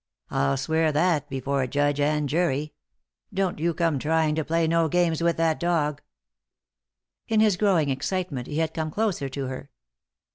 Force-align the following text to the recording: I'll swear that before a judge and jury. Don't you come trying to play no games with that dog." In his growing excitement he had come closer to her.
I'll 0.31 0.57
swear 0.57 0.91
that 0.91 1.29
before 1.29 1.61
a 1.61 1.67
judge 1.67 1.99
and 1.99 2.27
jury. 2.27 2.73
Don't 3.31 3.59
you 3.59 3.71
come 3.75 3.99
trying 3.99 4.33
to 4.33 4.43
play 4.43 4.65
no 4.65 4.87
games 4.89 5.21
with 5.21 5.37
that 5.37 5.59
dog." 5.59 6.01
In 7.27 7.39
his 7.39 7.55
growing 7.55 7.89
excitement 7.89 8.47
he 8.47 8.57
had 8.57 8.73
come 8.73 8.89
closer 8.89 9.29
to 9.29 9.45
her. 9.45 9.69